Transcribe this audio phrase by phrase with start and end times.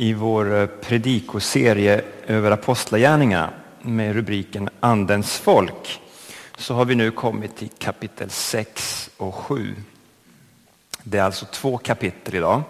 [0.00, 3.50] i vår eh, predikoserie över apostlagärningarna
[3.82, 6.00] med rubriken Andens folk
[6.58, 9.74] så har vi nu kommit till kapitel 6 och 7.
[11.02, 12.62] Det är alltså två kapitel idag.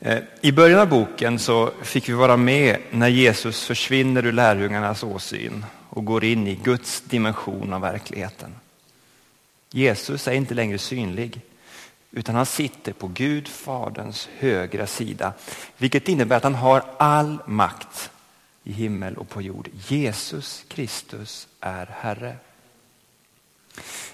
[0.00, 5.02] Eh, I början av boken så fick vi vara med när Jesus försvinner ur lärjungarnas
[5.02, 8.54] åsyn och går in i Guds dimension av verkligheten.
[9.70, 11.40] Jesus är inte längre synlig
[12.16, 15.32] utan han sitter på Gud faderns högra sida.
[15.76, 18.10] Vilket innebär att han har all makt
[18.64, 19.68] i himmel och på jord.
[19.88, 22.36] Jesus Kristus är Herre.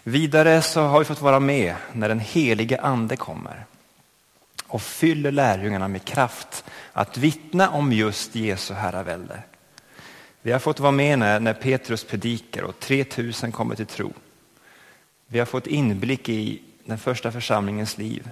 [0.02, 3.64] Vidare så har vi fått vara med när den helige ande kommer
[4.66, 9.42] och fyller lärjungarna med kraft att vittna om just Jesu herravälde.
[10.42, 14.12] Vi har fått vara med när, när Petrus predikar och 3000 kommer till tro.
[15.26, 18.30] Vi har fått inblick i den första församlingens liv.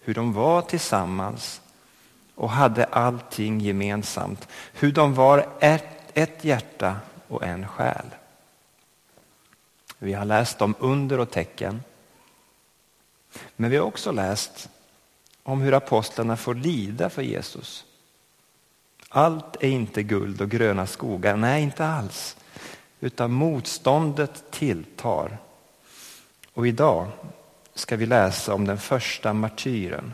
[0.00, 1.60] Hur de var tillsammans
[2.34, 4.48] och hade allting gemensamt.
[4.72, 5.84] Hur de var ett,
[6.14, 6.96] ett hjärta
[7.28, 8.06] och en själ.
[9.98, 11.82] Vi har läst om under och tecken.
[13.56, 14.68] Men vi har också läst
[15.42, 17.84] om hur apostlarna får lida för Jesus.
[19.08, 22.36] Allt är inte guld och gröna skogar, nej inte alls.
[23.00, 25.38] Utan motståndet tilltar.
[26.52, 27.08] Och idag
[27.76, 30.12] ska vi läsa om den första martyren.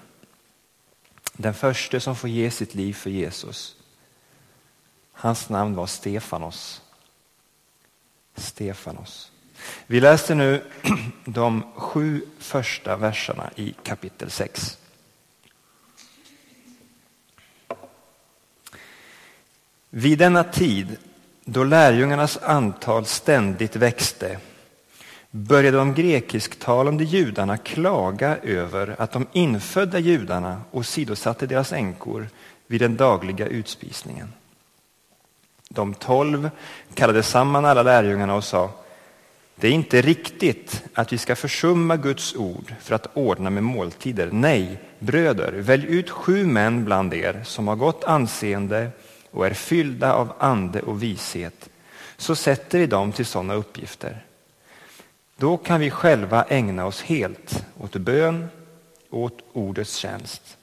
[1.32, 3.76] Den första som får ge sitt liv för Jesus.
[5.12, 6.82] Hans namn var Stefanos.
[8.34, 9.32] Stefanos.
[9.86, 10.64] Vi läser nu
[11.24, 14.78] de sju första verserna i kapitel 6.
[19.90, 20.96] Vid denna tid,
[21.44, 24.40] då lärjungarnas antal ständigt växte
[25.34, 32.28] började de grekisktalande judarna klaga över att de infödda judarna åsidosatte deras änkor
[32.66, 34.32] vid den dagliga utspisningen.
[35.68, 36.50] De tolv
[36.94, 38.70] kallade samman alla lärjungarna och sa
[39.56, 44.28] det är inte riktigt att vi ska försumma Guds ord för att ordna med måltider.
[44.32, 48.90] Nej, bröder, välj ut sju män bland er som har gott anseende
[49.30, 51.68] och är fyllda av ande och vishet,
[52.16, 54.22] så sätter vi dem till sådana uppgifter.
[55.42, 58.48] Då kan vi själva ägna oss helt åt bön
[59.10, 60.56] åt ordets tjänst.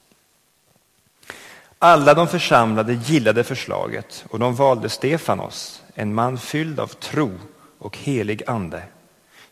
[1.78, 7.30] Alla de församlade gillade förslaget och de valde Stefanos, en man fylld av tro
[7.78, 8.82] och helig ande.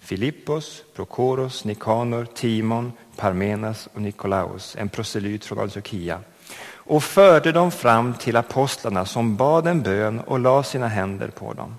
[0.00, 6.20] Filippos, Prokoros, Nikanor, Timon, Parmenas och Nikolaus, en proselyt från Antiochia
[6.72, 11.52] och förde dem fram till apostlarna som bad en bön och la sina händer på
[11.52, 11.76] dem.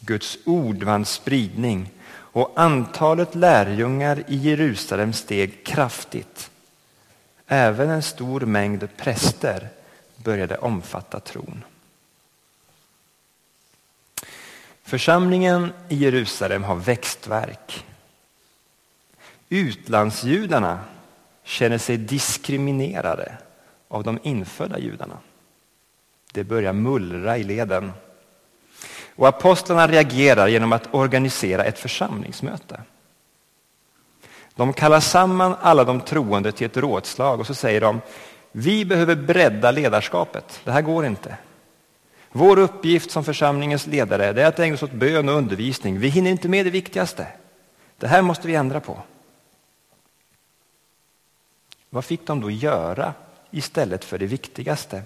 [0.00, 1.90] Guds ord vann spridning
[2.32, 6.50] och antalet lärjungar i Jerusalem steg kraftigt.
[7.46, 9.68] Även en stor mängd präster
[10.16, 11.64] började omfatta tron.
[14.82, 17.86] Församlingen i Jerusalem har växtverk.
[19.48, 20.84] Utlandsjudarna
[21.42, 23.38] känner sig diskriminerade
[23.88, 25.18] av de infödda judarna.
[26.32, 27.92] Det börjar mullra i leden.
[29.20, 32.82] Och apostlarna reagerar genom att organisera ett församlingsmöte.
[34.54, 38.00] De kallar samman alla de troende till ett rådslag och så säger de
[38.52, 40.60] vi behöver bredda ledarskapet.
[40.64, 41.36] Det här går inte.
[42.32, 45.98] Vår uppgift som församlingens ledare är att ägna oss åt bön och undervisning.
[45.98, 47.26] Vi hinner inte med det viktigaste.
[47.98, 48.98] Det här måste vi ändra på.
[51.90, 53.14] Vad fick de då göra
[53.50, 55.02] istället för det viktigaste?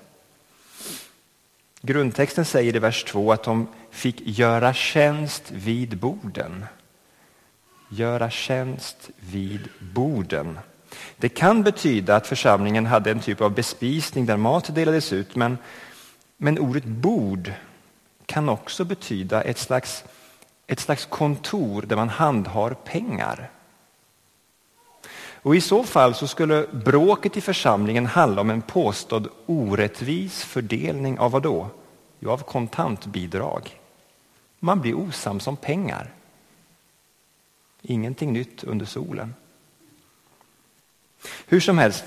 [1.86, 6.64] Grundtexten säger i vers 2 att de fick göra tjänst vid borden.
[7.88, 10.58] Göra tjänst vid borden.
[11.16, 15.58] Det kan betyda att församlingen hade en typ av bespisning där mat delades ut, men,
[16.36, 17.52] men ordet bord
[18.26, 20.04] kan också betyda ett slags,
[20.66, 23.50] ett slags kontor där man handhar pengar.
[25.44, 31.19] Och I så fall så skulle bråket i församlingen handla om en påstådd orättvis fördelning
[31.19, 31.69] av vad då?
[32.20, 33.81] Jo, av kontantbidrag.
[34.61, 36.11] Man blir osams om pengar.
[37.82, 39.35] Ingenting nytt under solen.
[41.47, 42.05] Hur som helst,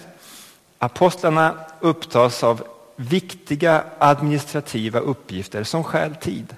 [0.77, 6.55] apostlarna upptas av viktiga administrativa uppgifter som stjäl tid.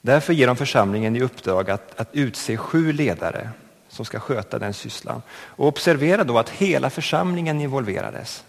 [0.00, 3.50] Därför ger de församlingen i uppdrag att, att utse sju ledare
[3.90, 5.22] som ska sköta den sysslan.
[5.32, 8.44] Och observera då att hela församlingen involverades.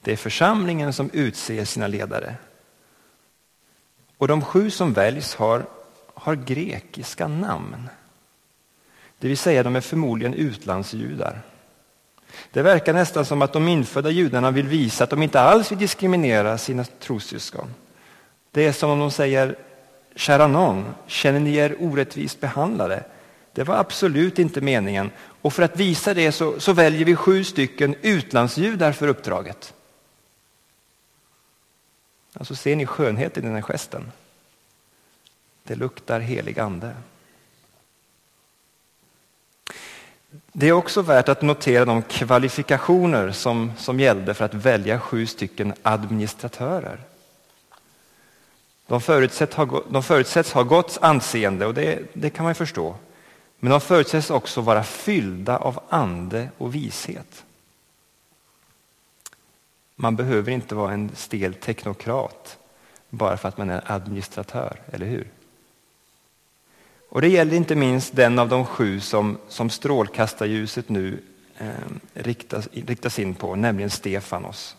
[0.00, 2.34] Det är församlingen som utser sina ledare.
[4.18, 5.66] Och de sju som väljs har,
[6.14, 7.88] har grekiska namn.
[9.18, 11.42] Det vill säga de är förmodligen utlandsjudar.
[12.50, 15.78] Det verkar nästan som att de infödda judarna vill visa att de inte alls vill
[15.78, 17.74] diskriminera sina trossyskon.
[18.50, 19.56] Det är som om de säger,
[20.14, 23.04] kära någon, känner ni er orättvist behandlade?
[23.52, 25.10] Det var absolut inte meningen.
[25.18, 29.74] Och för att visa det så, så väljer vi sju stycken utlandsjudar för uppdraget.
[32.32, 34.12] Alltså ser ni skönheten i den här gesten?
[35.62, 36.94] Det luktar helig ande.
[40.52, 45.26] Det är också värt att notera de kvalifikationer som, som gällde för att välja sju
[45.26, 47.00] stycken administratörer.
[48.86, 52.96] De förutsätts ha, de förutsätts ha gott anseende och det, det kan man förstå.
[53.64, 57.44] Men de förutsätts också vara fyllda av ande och vishet.
[59.96, 62.58] Man behöver inte vara en stel teknokrat
[63.08, 65.28] bara för att man är administratör, eller hur?
[67.08, 71.22] Och Det gäller inte minst den av de sju som, som strålkastarljuset nu
[71.58, 71.68] eh,
[72.14, 74.76] riktas, riktas in på, nämligen Stefanos.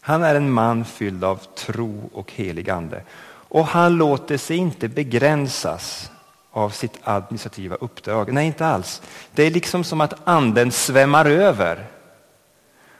[0.00, 3.02] Han är en man fylld av tro och helig ande.
[3.26, 6.10] Och han låter sig inte begränsas
[6.54, 8.32] av sitt administrativa uppdrag.
[8.32, 9.02] Nej, inte alls.
[9.32, 11.86] Det är liksom som att anden svämmar över.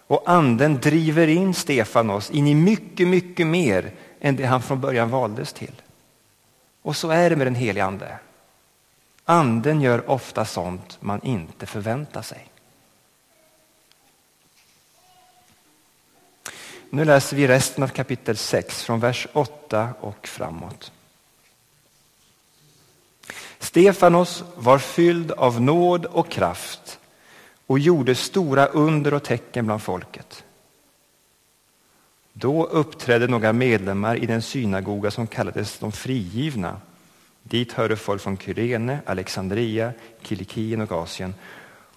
[0.07, 5.11] Och anden driver in Stefanos in i mycket, mycket mer än det han från början
[5.11, 5.83] valdes till.
[6.83, 8.19] Och så är det med den helige ande.
[9.25, 12.49] Anden gör ofta sånt man inte förväntar sig.
[16.91, 20.93] Nu läser vi resten av kapitel 6 från vers 8 och framåt.
[23.65, 26.99] Stefanos var fylld av nåd och kraft
[27.67, 30.45] och gjorde stora under och tecken bland folket.
[32.33, 36.81] Då uppträdde några medlemmar i den synagoga som kallades de frigivna.
[37.43, 41.35] Dit hörde folk från Kyrene, Alexandria, Kilikien och Asien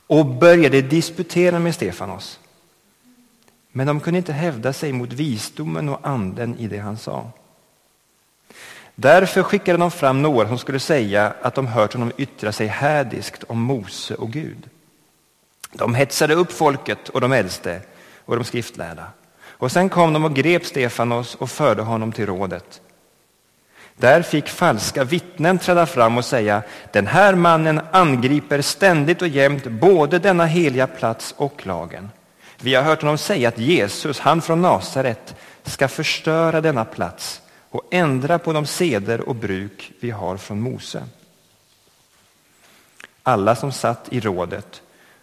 [0.08, 2.40] och började disputera med Stefanos.
[3.72, 7.32] Men de kunde inte hävda sig mot visdomen och anden i det han sa.
[9.00, 13.44] Därför skickade de fram några som skulle säga att de hört honom yttra sig hädiskt
[13.44, 14.70] om Mose och Gud.
[15.72, 17.82] De hetsade upp folket och de äldste
[18.26, 19.06] och de skriftlärda.
[19.48, 22.82] Och sen kom de och grep Stefanos och förde honom till rådet.
[23.96, 26.62] Där fick falska vittnen träda fram och säga,
[26.94, 32.10] den här mannen angriper ständigt och jämt både denna heliga plats och lagen.
[32.60, 37.84] Vi har hört honom säga att Jesus, han från Nasaret, ska förstöra denna plats och
[37.92, 41.04] ändra på de seder och bruk vi har från Mose.
[43.24, 44.82] Alla som satt i rådet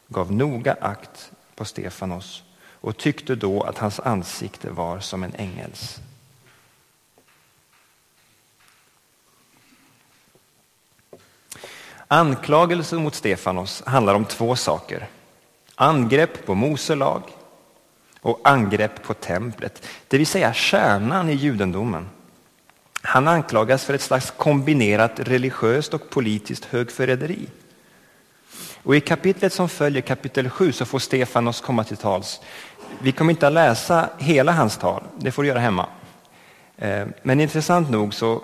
[0.09, 2.43] gav noga akt på Stefanos
[2.85, 6.01] och tyckte då att hans ansikte var som en ängels.
[12.09, 15.09] Anklagelsen mot Stefanos handlar om två saker.
[15.75, 17.23] Angrepp på Mose lag
[18.21, 22.09] och angrepp på templet, det vill säga kärnan i judendomen.
[23.07, 27.47] Han anklagas för ett slags kombinerat religiöst och politiskt högförräderi.
[28.83, 32.41] Och I kapitlet som följer, kapitel 7, så får Stefanos komma till tals.
[32.99, 35.87] Vi kommer inte att läsa hela hans tal, det får du göra hemma.
[36.77, 38.43] Eh, men intressant nog så,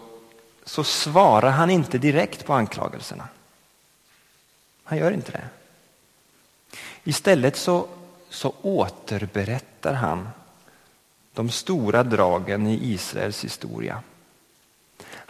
[0.65, 3.29] så svarar han inte direkt på anklagelserna.
[4.85, 5.45] Han gör inte det.
[7.05, 7.87] Istället så,
[8.29, 10.29] så återberättar han
[11.34, 14.03] de stora dragen i Israels historia.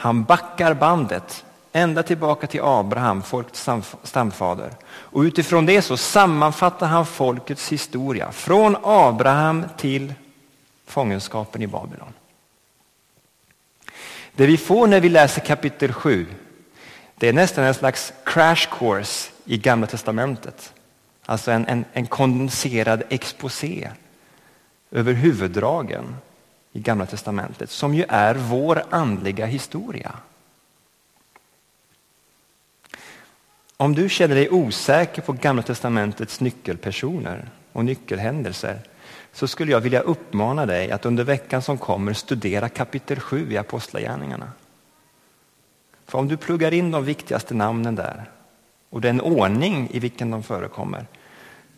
[0.01, 3.69] Han backar bandet ända tillbaka till Abraham, folkets
[4.03, 4.71] stamfader.
[4.91, 10.15] Och utifrån det så sammanfattar han folkets historia från Abraham till
[10.87, 12.13] fångenskapen i Babylon.
[14.33, 16.27] Det vi får när vi läser kapitel 7
[17.17, 20.73] det är nästan en slags crash course i Gamla testamentet.
[21.27, 23.91] Alltså en, en, en kondenserad exposé
[24.91, 26.17] över huvuddragen
[26.73, 30.13] i Gamla testamentet som ju är vår andliga historia.
[33.77, 38.79] Om du känner dig osäker på Gamla testamentets nyckelpersoner och nyckelhändelser
[39.33, 43.57] så skulle jag vilja uppmana dig att under veckan som kommer studera kapitel 7 i
[43.57, 44.53] Apostlagärningarna.
[46.07, 48.31] För om du pluggar in de viktigaste namnen där
[48.91, 51.07] och den ordning i vilken de förekommer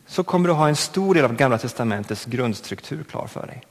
[0.06, 3.62] så kommer du ha en stor del av Gamla testamentets grundstruktur klar för dig.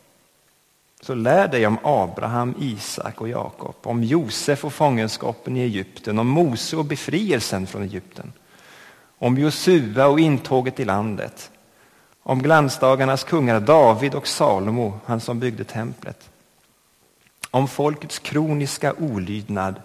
[1.02, 6.28] Så lär dig om Abraham, Isak och Jakob, om Josef och fångenskapen i Egypten, om
[6.28, 8.34] Mose och befrielsen från Egypten,
[9.18, 11.52] om Josua och intåget i landet,
[12.24, 16.30] om glansdagarnas kungar David och Salomo, han som byggde templet,
[17.52, 19.76] om folkets kroniska olydnad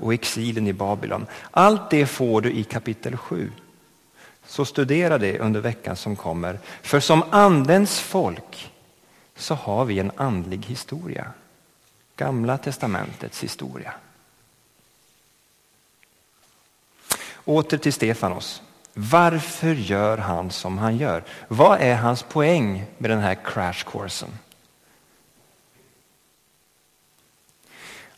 [0.00, 1.26] och exilen i Babylon.
[1.50, 3.52] Allt det får du i kapitel 7.
[4.46, 6.58] Så studera det under veckan som kommer.
[6.82, 8.70] För som andens folk
[9.40, 11.32] så har vi en andlig historia.
[12.16, 13.92] Gamla testamentets historia.
[17.44, 18.62] Åter till Stefanos.
[18.94, 21.24] Varför gör han som han gör?
[21.48, 24.28] Vad är hans poäng med den här crash coursen?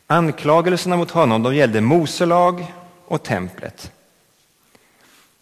[0.07, 2.73] Anklagelserna mot honom de gällde Moselag
[3.05, 3.91] och templet.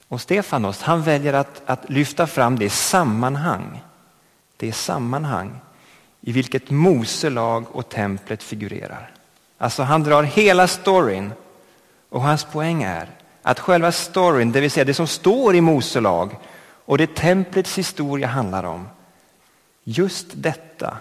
[0.07, 3.81] Och Stefanos han väljer att, att lyfta fram det sammanhang,
[4.57, 5.59] det sammanhang
[6.21, 9.11] i vilket Mose lag och templet figurerar.
[9.57, 11.33] Alltså han drar hela storyn
[12.09, 13.09] och hans poäng är
[13.41, 16.35] att själva storyn, det vill säga det som står i Mose lag
[16.85, 18.89] och det templets historia handlar om,
[19.83, 20.97] just detta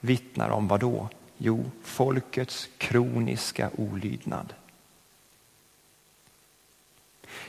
[0.00, 1.08] vittnar om vad då?
[1.38, 4.52] Jo, folkets kroniska olydnad.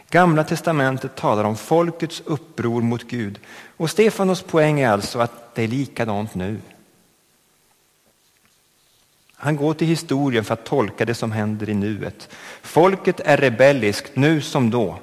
[0.10, 3.40] Gamla testamentet talar om folkets uppror mot Gud
[3.78, 6.60] och Stefanos poäng är alltså att det är likadant nu.
[9.36, 12.30] Han går till historien för att tolka det som händer i nuet.
[12.62, 15.00] Folket är rebelliskt nu som då.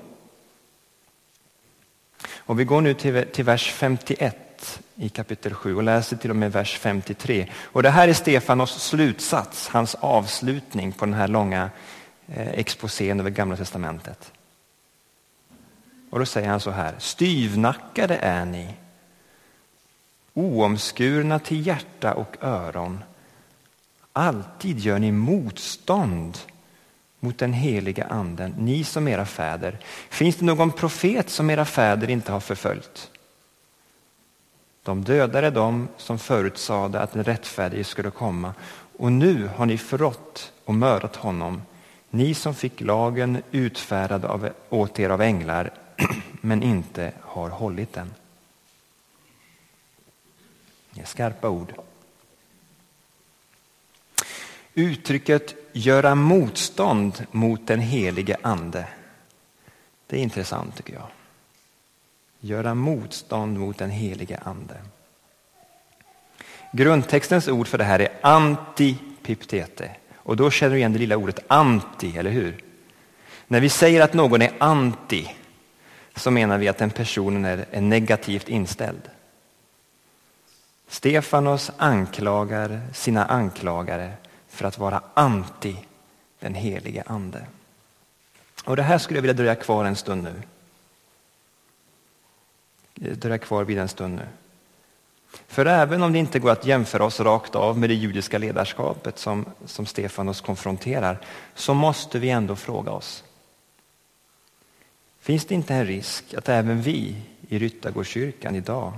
[2.37, 6.37] Och vi går nu till, till vers 51 i kapitel 7 och läser till och
[6.37, 7.49] med vers 53.
[7.63, 11.71] Och det här är Stefanos slutsats, hans avslutning på den här långa
[12.27, 14.33] eh, exposén över Gamla testamentet.
[16.11, 18.75] Och då säger han så här, styvnackade är ni,
[20.35, 23.05] oomskurna till hjärta och öron.
[24.13, 26.39] Alltid gör ni motstånd
[27.21, 29.79] mot den heliga anden, ni som era fäder.
[30.09, 33.11] Finns det någon profet som era fäder inte har förföljt?
[34.83, 38.55] De dödade dem som förutsade att den rättfärdige skulle komma
[38.99, 41.63] och nu har ni förrått och mördat honom,
[42.11, 45.71] ni som fick lagen utfärdad av, åt er av änglar
[46.41, 48.15] men inte har hållit den.
[50.91, 51.73] Det är skarpa ord.
[54.75, 58.87] Uttrycket göra motstånd mot den helige ande.
[60.07, 61.07] Det är intressant tycker jag.
[62.41, 64.77] Göra motstånd mot den helige ande.
[66.73, 69.91] Grundtextens ord för det här är antipiptete.
[70.15, 72.65] Och då känner du igen det lilla ordet anti, eller hur?
[73.47, 75.35] När vi säger att någon är anti
[76.17, 79.11] så menar vi att den personen är, är negativt inställd.
[80.89, 84.13] Stefanos anklagar sina anklagare
[84.53, 85.77] för att vara anti
[86.41, 87.47] den helige ande.
[88.65, 90.43] Och det här skulle jag vilja dröja kvar en stund nu.
[93.15, 94.27] Dröja kvar vid en stund nu.
[95.47, 99.19] För även om det inte går att jämföra oss rakt av med det judiska ledarskapet
[99.19, 101.19] som, som Stefanos konfronterar,
[101.55, 103.25] så måste vi ändå fråga oss.
[105.21, 107.17] Finns det inte en risk att även vi
[107.49, 108.93] i Ryttargårdskyrkan idag,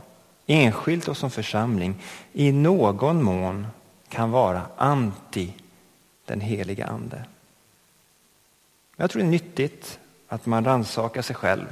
[0.47, 3.67] enskilt och som församling, i någon mån
[4.15, 5.55] kan vara anti
[6.25, 7.25] den heliga Ande.
[8.97, 11.67] Jag tror det är nyttigt att man rannsakar sig själv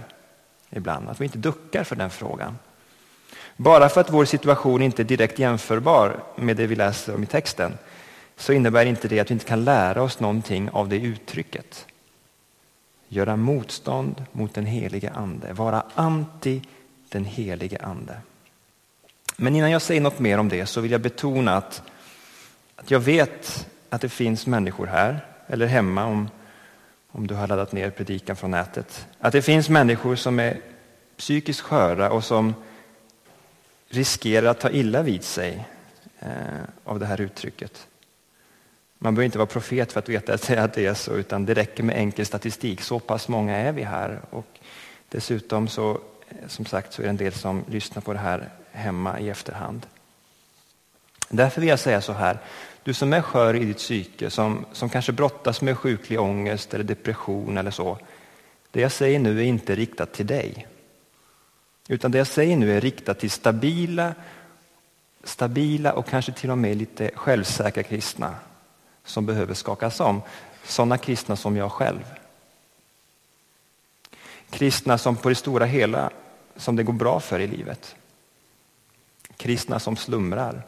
[0.71, 2.59] ibland, att vi inte duckar för den frågan.
[3.57, 7.27] Bara för att vår situation inte är direkt jämförbar med det vi läser om i
[7.27, 7.79] texten
[8.37, 11.87] så innebär inte det att vi inte kan lära oss någonting av det uttrycket.
[13.09, 16.63] Göra motstånd mot den helige Ande, vara anti
[17.09, 18.17] den helige Ande.
[19.37, 21.83] Men innan jag säger något mer om det så vill jag betona att
[22.83, 26.29] att jag vet att det finns människor här, eller hemma om,
[27.09, 29.07] om du har laddat ner predikan från nätet.
[29.19, 30.61] Att det finns människor som är
[31.17, 32.55] psykiskt sköra och som
[33.89, 35.69] riskerar att ta illa vid sig
[36.19, 36.29] eh,
[36.85, 37.87] av det här uttrycket.
[38.99, 41.83] Man behöver inte vara profet för att veta att det är så, utan det räcker
[41.83, 42.81] med enkel statistik.
[42.81, 44.21] Så pass många är vi här.
[44.31, 44.59] Och
[45.09, 45.91] dessutom så,
[46.29, 49.31] eh, som sagt, så är det en del som lyssnar på det här hemma i
[49.31, 49.87] efterhand.
[51.35, 52.39] Därför vill jag säga så här,
[52.83, 56.85] du som är skör i ditt psyke, som, som kanske brottas med sjuklig ångest eller
[56.85, 57.99] depression eller så.
[58.71, 60.67] Det jag säger nu är inte riktat till dig.
[61.89, 64.15] Utan det jag säger nu är riktat till stabila,
[65.25, 68.35] stabila och kanske till och med lite självsäkra kristna
[69.05, 70.23] som behöver skakas om.
[70.65, 72.05] Sådana kristna som jag själv.
[74.51, 76.11] Kristna som på det stora hela,
[76.57, 77.97] som det går bra för i livet.
[79.37, 80.63] Kristna som slumrar.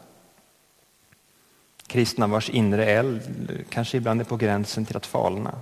[1.95, 3.21] Kristna vars inre eld
[3.69, 5.59] kanske ibland är på gränsen till att falna.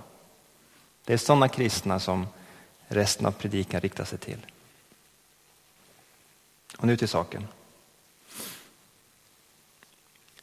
[1.04, 2.26] Det är sådana kristna som
[2.88, 4.46] resten av predikan riktar sig till.
[6.78, 7.46] Och nu till saken.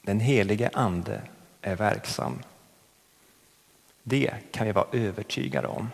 [0.01, 1.21] Den helige ande
[1.61, 2.39] är verksam.
[4.03, 5.89] Det kan vi vara övertygade om.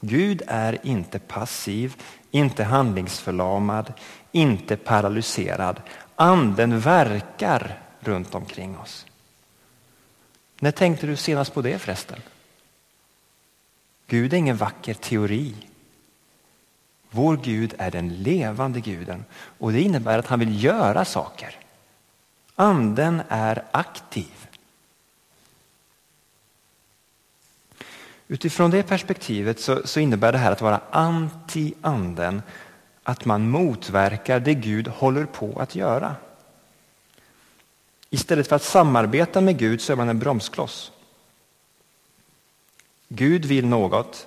[0.00, 1.94] Gud är inte passiv,
[2.30, 3.92] inte handlingsförlamad,
[4.32, 5.80] inte paralyserad.
[6.16, 9.06] Anden verkar runt omkring oss.
[10.60, 12.18] När tänkte du senast på det förresten?
[14.06, 15.54] Gud är ingen vacker teori.
[17.10, 19.24] Vår Gud är den levande guden
[19.58, 21.56] och det innebär att han vill göra saker.
[22.54, 24.48] Anden är aktiv.
[28.28, 32.42] Utifrån det perspektivet så, så innebär det här att vara anti-anden
[33.02, 36.16] att man motverkar det Gud håller på att göra.
[38.14, 40.92] Istället för att samarbeta med Gud så är man en bromskloss.
[43.08, 44.26] Gud vill något,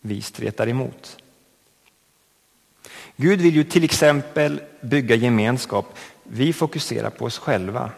[0.00, 1.16] vi stretar emot.
[3.16, 5.98] Gud vill ju till exempel bygga gemenskap.
[6.22, 7.90] Vi fokuserar på oss själva.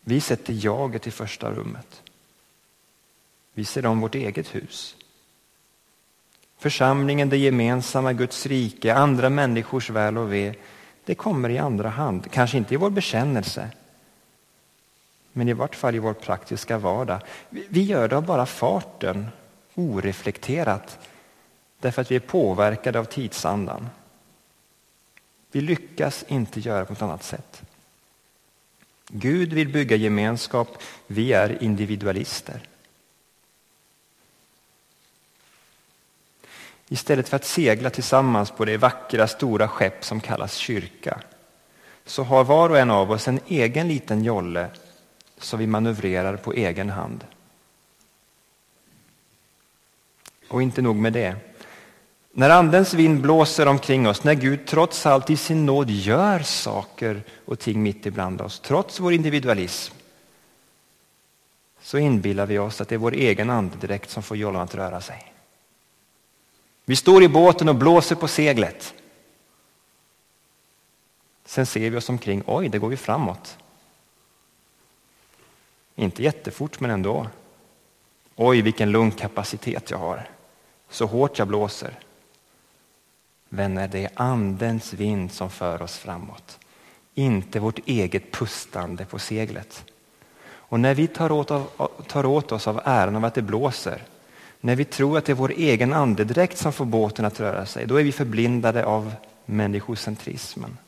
[0.00, 2.02] Vi sätter jaget i första rummet.
[3.54, 4.96] Vi ser om vårt eget hus.
[6.58, 10.54] Församlingen, det gemensamma, Guds rike, andra människors väl och ve,
[11.04, 12.30] det kommer i andra hand.
[12.30, 13.70] Kanske inte i vår bekännelse,
[15.32, 17.20] men i vart fall i vår praktiska vardag.
[17.50, 19.28] Vi gör det av bara farten,
[19.74, 20.98] oreflekterat,
[21.80, 23.88] därför att vi är påverkade av tidsandan.
[25.52, 27.62] Vi lyckas inte göra på något annat sätt.
[29.08, 30.68] Gud vill bygga gemenskap,
[31.06, 32.60] vi är individualister.
[36.92, 41.20] Istället för att segla tillsammans på det vackra stora skepp som kallas kyrka
[42.04, 44.68] så har var och en av oss en egen liten jolle
[45.38, 47.24] som vi manövrerar på egen hand.
[50.48, 51.36] Och inte nog med det.
[52.32, 57.22] När Andens vind blåser omkring oss, när Gud trots allt i sin nåd gör saker
[57.44, 59.94] och ting mitt ibland oss, trots vår individualism,
[61.82, 65.00] så inbillar vi oss att det är vår egen andedräkt som får jollan att röra
[65.00, 65.31] sig.
[66.84, 68.94] Vi står i båten och blåser på seglet.
[71.44, 73.58] Sen ser vi oss omkring, oj, det går ju framåt.
[75.94, 77.26] Inte jättefort, men ändå.
[78.36, 80.28] Oj, vilken lungkapacitet jag har.
[80.90, 81.98] Så hårt jag blåser.
[83.48, 86.58] Vänner, det är Andens vind som för oss framåt.
[87.14, 89.84] Inte vårt eget pustande på seglet.
[90.44, 94.02] Och när vi tar åt, av, tar åt oss av äran av att det blåser,
[94.64, 97.86] när vi tror att det är vår egen andedräkt som får båten att röra sig,
[97.86, 100.78] då är vi förblindade av människocentrismen.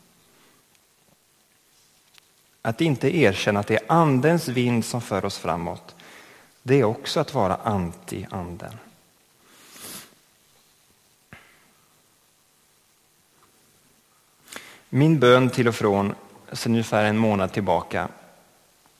[2.62, 5.94] Att inte erkänna att det är Andens vind som för oss framåt,
[6.62, 8.74] det är också att vara anti-anden.
[14.88, 16.14] Min bön till och från
[16.52, 18.08] sedan ungefär en månad tillbaka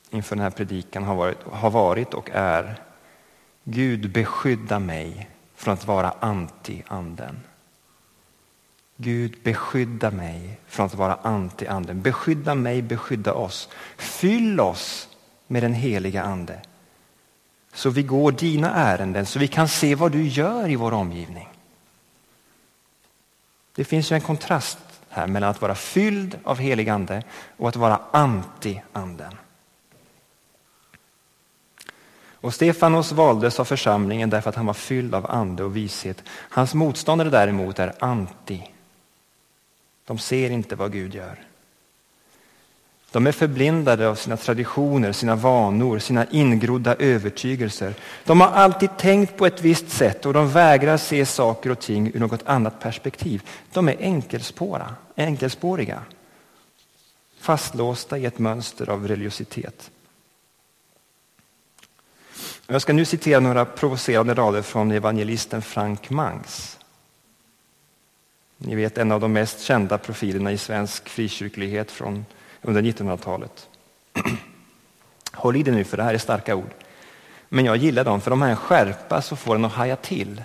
[0.09, 2.84] inför den här predikan har varit, har varit och är
[3.67, 7.35] Gud beskydda mig från att vara anti-anden.
[8.97, 12.01] Gud beskydda mig från att vara anti-anden.
[12.01, 13.69] Beskydda mig, beskydda oss.
[13.97, 15.09] Fyll oss
[15.47, 16.59] med den heliga ande.
[17.73, 21.49] Så vi går dina ärenden, så vi kan se vad du gör i vår omgivning.
[23.75, 24.77] Det finns ju en kontrast
[25.09, 27.23] här mellan att vara fylld av helig ande
[27.57, 29.35] och att vara anti-anden.
[32.45, 36.23] Och Stefanos valdes av församlingen därför att han var fylld av ande och vishet.
[36.29, 38.63] Hans motståndare däremot är anti.
[40.05, 41.39] De ser inte vad Gud gör.
[43.11, 47.93] De är förblindade av sina traditioner, sina vanor, sina ingrodda övertygelser.
[48.25, 52.11] De har alltid tänkt på ett visst sätt och de vägrar se saker och ting
[52.13, 53.41] ur något annat perspektiv.
[53.73, 55.99] De är enkelspåra, enkelspåriga,
[57.39, 59.91] fastlåsta i ett mönster av religiositet.
[62.67, 66.79] Jag ska nu citera några provocerande rader från evangelisten Frank Mangs.
[68.57, 72.25] Ni vet en av de mest kända profilerna i svensk frikyrklighet från
[72.61, 73.69] under 1900-talet.
[75.33, 76.73] Håll i dig nu för det här är starka ord.
[77.49, 80.43] Men jag gillar dem för de har en skärpa så får den att haja till.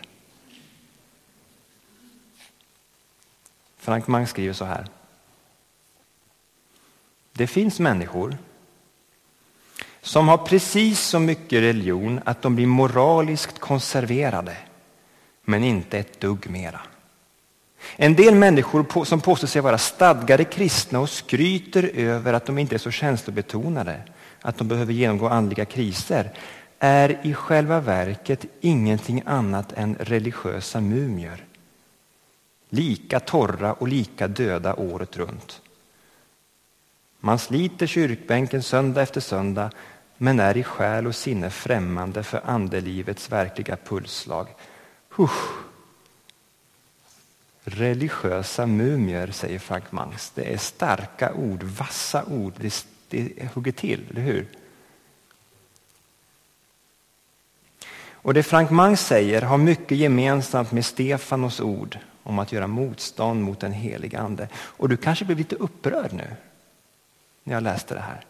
[3.78, 4.86] Frank Mang skriver så här.
[7.32, 8.36] Det finns människor
[10.02, 14.56] som har precis så mycket religion att de blir moraliskt konserverade,
[15.44, 16.80] men inte ett dugg mera.
[17.96, 22.76] En del människor som påstår sig vara stadgade kristna och skryter över att de inte
[22.76, 24.02] är så känslobetonade,
[24.40, 26.30] att de behöver genomgå andliga kriser,
[26.78, 31.44] är i själva verket ingenting annat än religiösa mumier.
[32.68, 35.60] Lika torra och lika döda året runt.
[37.20, 39.70] Man sliter kyrkbänken söndag efter söndag
[40.16, 44.48] men är i själ och sinne främmande för andelivets verkliga pulsslag.
[45.08, 45.52] Husch.
[47.64, 50.30] Religiösa mumier, säger Frank Mangs.
[50.34, 52.52] Det är starka ord, vassa ord.
[52.56, 54.46] Det, det hugger till, eller hur?
[58.12, 63.42] Och det Frank Mangs säger har mycket gemensamt med Stefanos ord om att göra motstånd
[63.42, 64.48] mot den helige Ande.
[64.54, 66.36] Och du kanske blir lite upprörd nu
[67.50, 68.24] när jag läste det här.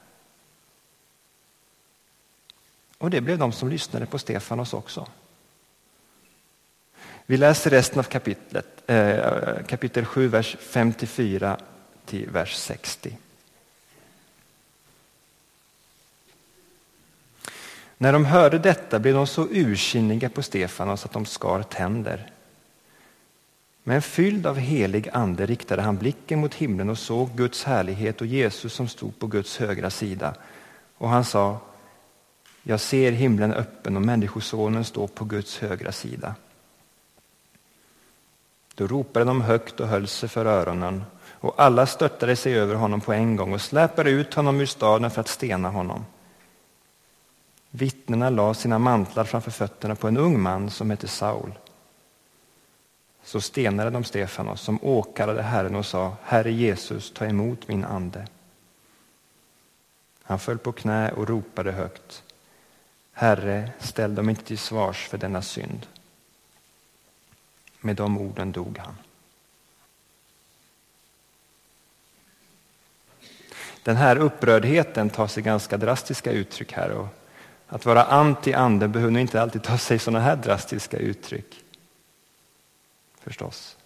[2.99, 5.07] Och det blev de som lyssnade på Stefanos också.
[7.27, 11.57] Vi läser resten av kapitlet, eh, kapitel 7, vers 54
[12.07, 13.19] till vers 60.
[17.99, 22.31] När de hörde detta blev de så ursinniga på Stefanos att de skar tänder.
[23.91, 28.27] Men fylld av helig ande riktade han blicken mot himlen och såg Guds härlighet och
[28.27, 30.35] Jesus som stod på Guds högra sida.
[30.99, 31.59] Och han sa,
[32.63, 36.35] jag ser himlen öppen och Människosonen står på Guds högra sida.
[38.75, 43.01] Då ropade de högt och höll sig för öronen och alla störtade sig över honom
[43.01, 46.05] på en gång och släpade ut honom ur staden för att stena honom.
[47.71, 51.53] Vittnena la sina mantlar framför fötterna på en ung man som hette Saul.
[53.31, 58.27] Så stenade de Stefanos som åkallade Herren och sa Herre Jesus, ta emot min ande.
[60.23, 62.23] Han föll på knä och ropade högt.
[63.13, 65.87] Herre, ställ dem inte till svars för denna synd.
[67.81, 68.97] Med de orden dog han.
[73.83, 76.91] Den här upprördheten tar sig ganska drastiska uttryck här.
[76.91, 77.09] Och
[77.69, 81.65] att vara anti-ande behöver inte alltid ta sig sådana här drastiska uttryck.
[83.21, 83.77] Förstås.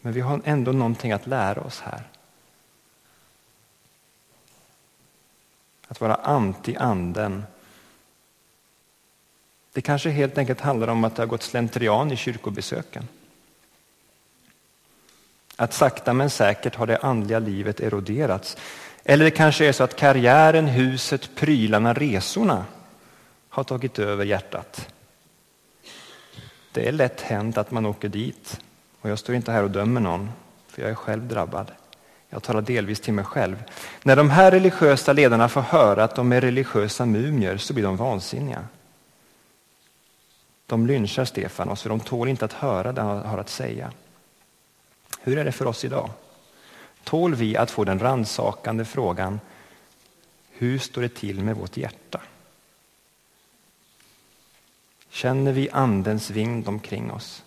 [0.00, 2.02] Men vi har ändå någonting att lära oss här.
[5.88, 7.42] Att vara anti-anden.
[9.72, 13.08] Det kanske helt enkelt handlar om att det har gått slentrian i kyrkobesöken.
[15.56, 18.56] Att sakta men säkert har det andliga livet eroderats.
[19.04, 22.64] Eller det kanske är så att karriären, huset, prylarna, resorna
[23.48, 24.88] har tagit över hjärtat.
[26.72, 28.60] Det är lätt hänt att man åker dit.
[29.00, 30.30] Och jag står inte här och dömer någon,
[30.68, 31.72] för jag är själv drabbad.
[32.30, 33.62] Jag talar delvis till mig själv.
[34.02, 37.96] När de här religiösa ledarna får höra att de är religiösa mumier så blir de
[37.96, 38.64] vansinniga.
[40.66, 43.92] De lynchar Stefanos för de tål inte att höra det han har att säga.
[45.20, 46.10] Hur är det för oss idag?
[47.04, 49.40] Tål vi att få den ransakande frågan
[50.58, 52.20] hur står det till med vårt hjärta?
[55.18, 57.44] Känner vi Andens vind omkring oss?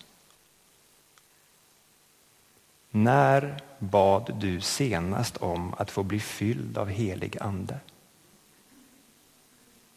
[2.90, 7.78] När bad du senast om att få bli fylld av helig ande?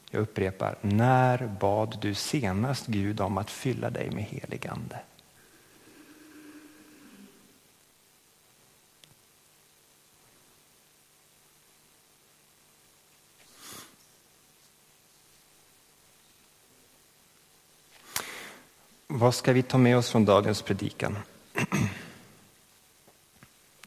[0.10, 5.00] Jag upprepar, när bad du senast Gud om att fylla dig med helig ande?
[19.17, 21.17] Vad ska vi ta med oss från dagens predikan?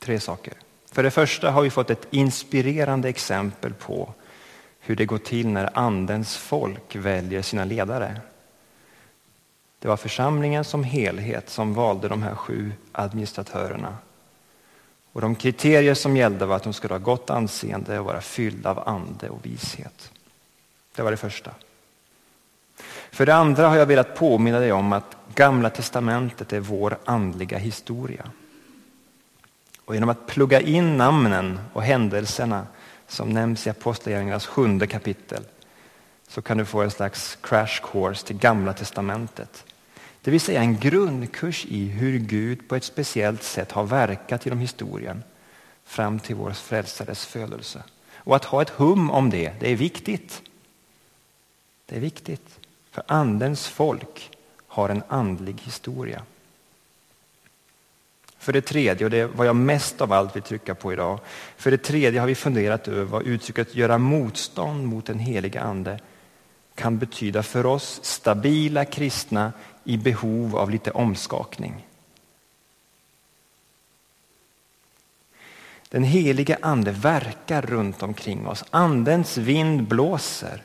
[0.00, 0.54] Tre saker.
[0.92, 4.14] För det första har vi fått ett inspirerande exempel på
[4.80, 8.20] hur det går till när Andens folk väljer sina ledare.
[9.78, 13.96] Det var församlingen som helhet som valde de här sju administratörerna.
[15.12, 18.70] Och de kriterier som gällde var att de skulle ha gott anseende och vara fyllda
[18.70, 20.12] av ande och vishet.
[20.94, 21.50] Det var det första.
[23.10, 27.58] För det andra har jag velat påminna dig om att Gamla testamentet är vår andliga
[27.58, 28.30] historia.
[29.84, 32.66] Och genom att plugga in namnen och händelserna
[33.06, 35.42] som nämns i Apostlagärningarnas sjunde kapitel
[36.28, 39.64] så kan du få en slags crash course till Gamla testamentet.
[40.22, 44.58] Det vill säga en grundkurs i hur Gud på ett speciellt sätt har verkat genom
[44.58, 45.22] historien
[45.84, 47.82] fram till vår frälsares födelse.
[48.14, 50.42] Och att ha ett hum om det, det är viktigt.
[51.86, 52.58] Det är viktigt.
[52.90, 54.37] För Andens folk
[54.78, 56.22] har en andlig historia.
[58.38, 61.20] För det tredje, och det är vad jag mest av allt vill trycka på idag.
[61.56, 66.00] För det tredje har vi funderat över vad uttrycket göra motstånd mot den heliga ande
[66.74, 69.52] kan betyda för oss stabila kristna
[69.84, 71.86] i behov av lite omskakning.
[75.88, 78.64] Den helige ande verkar runt omkring oss.
[78.70, 80.62] Andens vind blåser.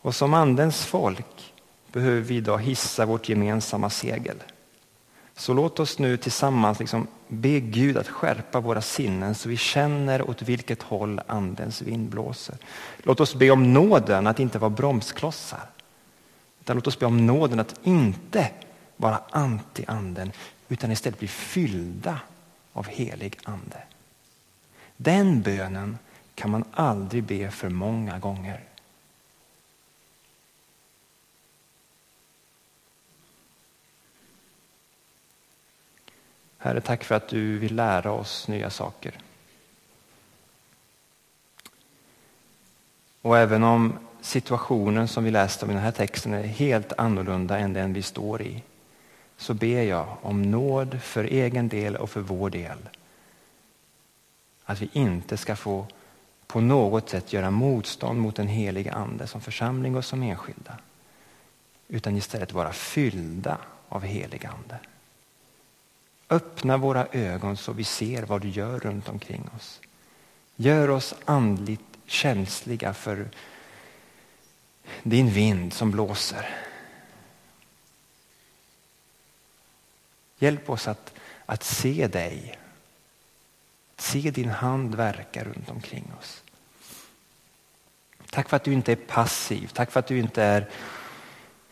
[0.00, 1.49] Och som andens folk
[1.92, 4.36] behöver vi idag hissa vårt gemensamma segel
[5.36, 10.30] Så låt oss nu tillsammans liksom be Gud att skärpa våra sinnen så vi känner
[10.30, 12.56] åt vilket håll andens vind blåser.
[13.02, 15.66] Låt oss be om nåden att inte vara bromsklossar.
[16.60, 18.50] Utan låt oss be om nåden att inte
[18.96, 20.32] vara anti-anden
[20.68, 22.20] utan istället bli fyllda
[22.72, 23.82] av helig ande.
[24.96, 25.98] Den bönen
[26.34, 28.69] kan man aldrig be för många gånger.
[36.62, 39.18] Herre, tack för att du vill lära oss nya saker.
[43.22, 47.58] Och även om situationen som vi läste om i den här texten är helt annorlunda
[47.58, 48.62] än den vi står i,
[49.36, 52.78] så ber jag om nåd för egen del och för vår del.
[54.64, 55.86] Att vi inte ska få
[56.46, 60.78] på något sätt göra motstånd mot den heliga Ande som församling och som enskilda.
[61.88, 64.78] Utan istället vara fyllda av helig Ande.
[66.30, 69.80] Öppna våra ögon så vi ser vad du gör runt omkring oss.
[70.56, 73.28] Gör oss andligt känsliga för
[75.02, 76.48] din vind som blåser.
[80.38, 81.14] Hjälp oss att,
[81.46, 82.58] att se dig.
[83.96, 86.42] Se din hand verka runt omkring oss.
[88.30, 89.70] Tack för att du inte är passiv.
[89.72, 90.70] Tack för att du inte är,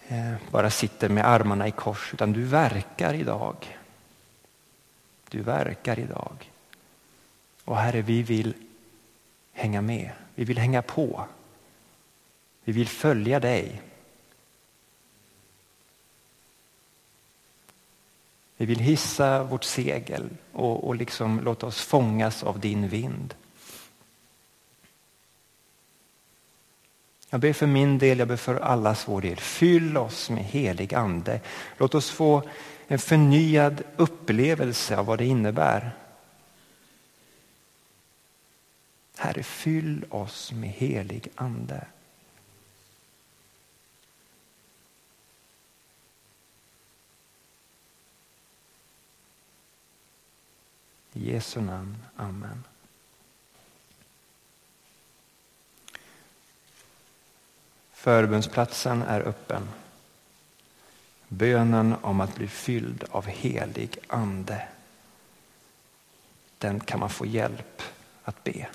[0.08, 3.77] eh, bara sitter med armarna i kors utan du verkar idag.
[5.28, 6.52] Du verkar idag.
[7.64, 8.54] Och Herre, vi vill
[9.52, 10.10] hänga med.
[10.34, 11.24] Vi vill hänga på.
[12.64, 13.82] Vi vill följa dig.
[18.56, 23.34] Vi vill hissa vårt segel och, och liksom låta oss fångas av din vind.
[27.30, 29.36] Jag ber för min del, jag ber för allas vår del.
[29.36, 31.40] Fyll oss med helig ande.
[31.76, 32.42] Låt oss få
[32.90, 35.90] en förnyad upplevelse av vad det innebär.
[39.16, 41.86] Herre, fyll oss med helig ande.
[51.12, 51.96] I Jesu namn.
[52.16, 52.64] Amen.
[57.92, 59.68] Förbundsplatsen är öppen.
[61.28, 64.68] Bönen om att bli fylld av helig ande.
[66.58, 67.82] Den kan man få hjälp
[68.22, 68.66] att be.